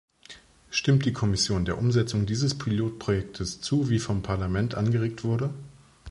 Stimmt 0.71 1.05
die 1.05 1.13
Kommission 1.13 1.63
der 1.63 1.77
Umsetzung 1.77 2.25
dieses 2.25 2.57
Pilotprojekts 2.57 3.61
zu, 3.61 3.91
wie 3.91 3.99
vom 3.99 4.23
Parlament 4.23 4.73
angeregt 4.73 5.23
wurde? 5.23 5.53